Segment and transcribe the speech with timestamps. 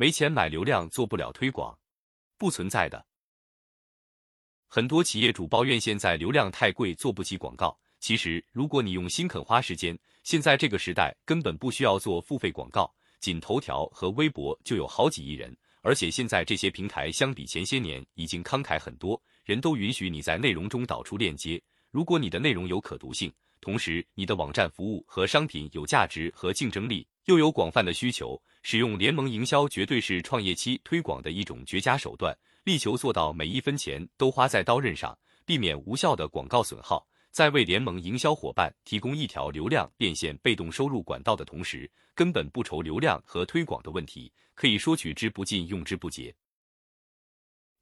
[0.00, 1.78] 没钱买流量做不了推广，
[2.38, 3.04] 不存在的。
[4.66, 7.78] 很多企业主抱怨现在流量太贵，做不起广告。
[7.98, 12.90] 其实，如果你用心肯花时间，现在这个时代根本不需要做付费广告，
[13.20, 15.54] 仅头条和微博就有好几亿人。
[15.82, 21.62] 而且现在这些平台相比前些年已经慷慨很多，人都允许你在内容中导出链接。
[21.90, 23.30] 如果你的内容有可读性，
[23.60, 37.06] 同时你的网站服务和商品有价值和竞争力，又有广泛的需求，使用联盟营销绝对是创业期推广的一种绝佳手段，力求做到每一分钱都花在刀刃上，避免无效的广告损耗。
[37.30, 46.34] 在为联盟营销伙伴提供一条流量变现被动收入管道的同时，根本不愁流量和推广的问题，可以说取之不尽，用之不竭。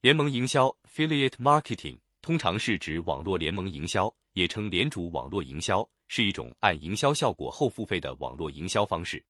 [0.00, 9.24] 联盟营销 （Affiliate Marketing） 通常是指网络联盟营销，也称联主网络营销，是一种按营销效果后付费的网络营销方式。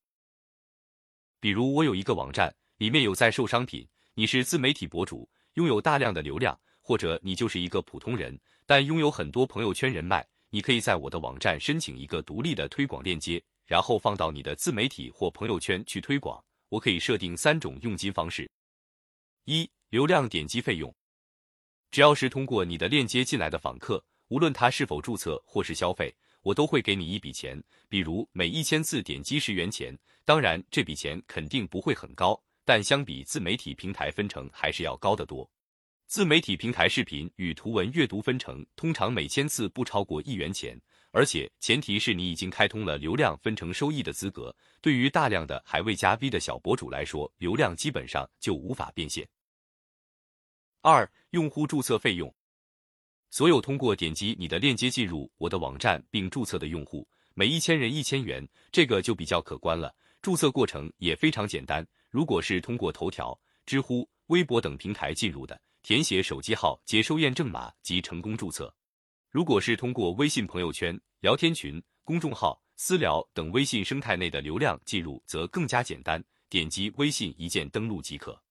[1.39, 8.39] 比如，我有一个网站，里面有在售商品，你是自媒体博主，拥有大量的流量，或者你就是一个普通人。
[8.65, 16.43] 但拥有很多朋友圈人脉，你可以在我的网站申请一个独立的推广链接，然后放到你的自媒体或朋友圈去推广。
[16.69, 18.51] 我可以设定三种佣金方式：
[19.45, 20.93] 一、流量点击费用，
[21.93, 26.13] 只要是通过你的链接进来的访客，无论他是否注册或是消费，
[26.47, 29.99] 我都会给你一笔钱，比如每一千次点击十元钱。
[30.25, 35.51] 当然，这笔钱肯定不会很高，但相比自媒体平台分成还是要高得多。
[36.07, 40.81] 自媒体平台视频与图文阅读分成通常每千次不超过一元钱，
[41.11, 44.55] 而且前提是你已经开通了流量分成收益的资格。
[44.81, 49.27] 对于大量的还未加 V 的小博主来说，流量基本上就无法变现。
[50.81, 52.33] 二、用户注册费用，
[53.37, 59.95] 所有通过点击你的链接进入我的网站并注册的用户，每一千人一千元，这个就比较可观了。
[60.23, 65.61] 注册过程也非常简单，如果是通过头条、知乎、微博等平台进入的。
[65.83, 68.75] 填写手机号、接收验证码即成功注册。
[69.31, 78.46] 如果是通过微信朋友圈、聊天群、公众号、私聊等微信生态内的流量进入，则更加简单，点击微信一键登录即可。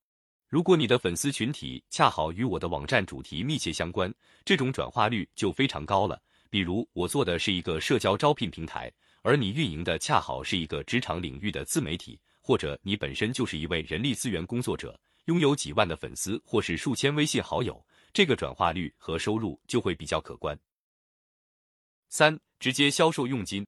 [0.55, 4.09] 如果你的粉丝群体恰好与我的网站主题密切相关，
[4.45, 6.17] 这种转化率就非常高了。
[6.49, 8.89] 比如我做的是一个社交招聘平台，
[9.21, 14.97] 而你运营的恰好是一个职场领域的自媒体，或者你本身就是一位人力资源工作者。
[15.25, 20.57] 拥有几万的粉丝或是数千微信好友，这个转化率和收入就会比较可观。
[22.07, 23.67] 三、直接销售佣金，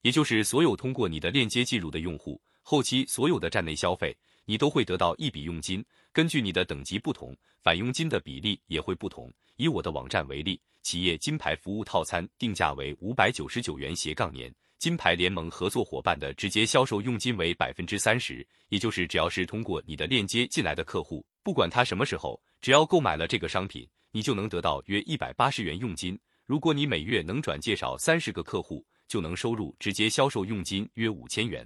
[0.00, 5.84] 也就是所有通过你的链接进入的用户，后期所有的站内消费，你都会得到一笔佣金。
[6.12, 9.32] 根据你的等级不同，返佣金的比例也会不同。
[9.56, 14.52] 以我的网站为例，企业金牌服务套餐定价为五百九十九元斜杠年。
[14.78, 26.18] 金牌联盟合作伙伴的直接销售佣金为百分之三十，也就是只要是通过你的链接进来的客户，不管他什么时候，只要购买了这个商品，你就能得到约一百八十元佣金。
[26.46, 31.64] 如果你每月能转介绍三十个客户，就能收入直接销售佣金约五千元。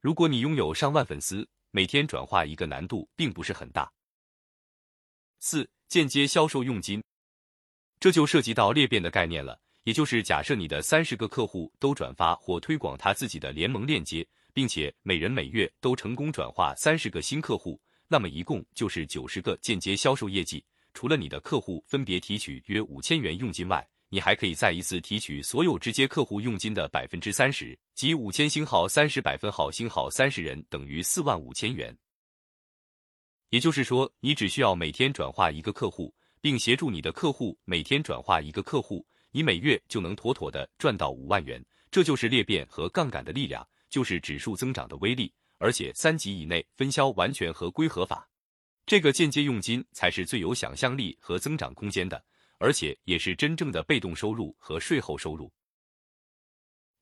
[0.00, 3.92] 如果你拥有上万粉丝，每天转化一个难度并不是很大。
[5.40, 7.02] 四、间接销售佣金，
[7.98, 9.60] 这就涉及到裂变的概念了。
[9.82, 20.64] 也就是假设你的三十个客户都转发或推广他自己的联盟链接，并且每人每月都成功转化三十个新客户，那么一共就是九十个间接销售业绩。
[20.92, 31.92] 除了你的客户分别提取约五千元佣金外，你还可以再一次提取所有直接客户佣金的百分之三十，即五千星号三十百分号星号三十人等于四万五千元。
[33.50, 39.04] 也就是说，你只需要每天转化一个客户，并协助你的客户每天转化一个客户。
[39.32, 41.60] 你每月就能妥妥的赚到五万元，
[41.90, 48.30] 这就是裂变和杠杆的力量，就是指数增长的威力，而且三级以内分销完全合规合法。
[48.86, 52.24] 这个间接佣金才是最有想象力和增长空间的，
[52.64, 55.52] 而且也是真正的被动收入和税后收入。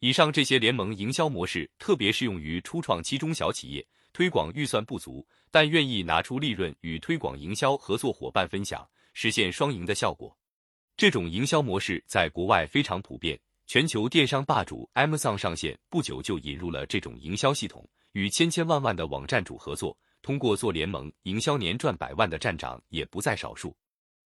[0.00, 10.36] 以上这些联盟营销模式特别适用于初创期中小企业，推广预算不足，但愿意拿出利润与推广营销合作伙伴分享，实现双赢的效果。
[10.96, 13.38] 这种营销模式在国外非常普遍，
[13.68, 23.72] 全球电商霸主 Amazon 上线不久就引入了这种营销系统，与千千万万的网站主合作，通过做联盟营销年赚百万的站长也不在少数。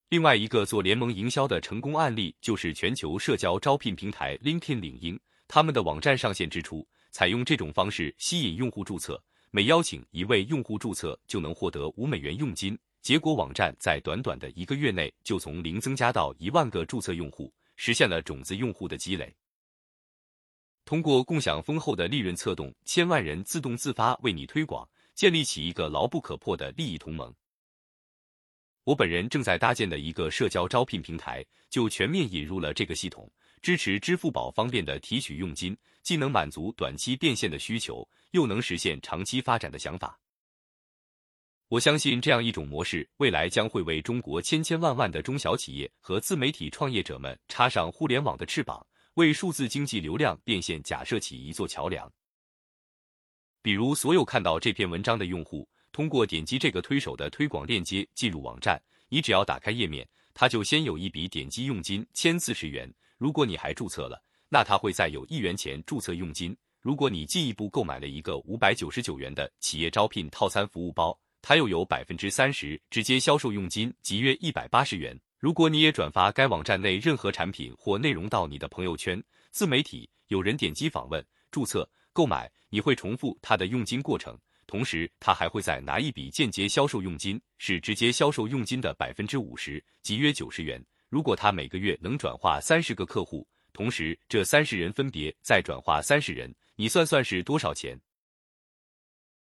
[0.08, 5.18] 另外一个做联盟营销的成功案例就是全球社交招聘平台 LinkedIn 领英，
[5.48, 9.20] 他们的网站上线之初，采用这种方式吸引用户注册，
[9.50, 12.78] 每邀请一位用户注册就能获得五美元佣金。
[13.02, 19.34] 结果，网站在短短的一个月内就从零增加到一万个注册用户，实现了种子用户的积累。
[20.84, 27.34] 通过共享丰厚的利润策动千万人自动自发为你推广，建立起一个牢不可破的利益同盟。
[28.86, 33.28] 我本人正在搭建的一个社交招聘平台，就全面引入了这个系统，
[33.60, 40.16] 支持支付宝方便的提取佣金，既能满足短期变现的需求，又能实现长期发展的想法。
[41.66, 52.08] 我相信这样一种模式，未来将会为中国千千万万的中小企业和自媒体创业者们插上互联网的翅膀，为数字经济流量变现假设起一座桥梁。
[53.62, 55.68] 比如，所有看到这篇文章的用户。
[55.96, 58.78] 通过点击这个推手的推广链接进入网站，
[59.08, 62.86] 你只要打开页面，它就先有一笔点击佣金千四十元。
[63.16, 66.54] 如果你还注册了，那它会再有一元钱注册佣金。
[66.82, 75.18] 如果你进一步购买了一个五百九十九元的企业招聘套餐服务包，它又有百分之三十直接销售佣金，即约一百八十元。
[75.38, 79.18] 如果你也转发该网站内任何产品或内容到你的朋友圈、
[79.50, 84.38] 自媒体，有人点击访问、注册、购买，你会重复它的佣金过程。
[84.66, 90.84] 同时，他还会再拿一笔间接销售佣金，是直接销售佣金的百分之五十，即约九十元。
[91.08, 97.98] 如果他每个月能转化三十个客户，同时这三十人分别再转化三十人，你算算是多少钱？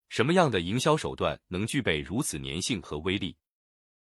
[0.09, 3.35] 什么样的营销手段能具备如此粘性和威力？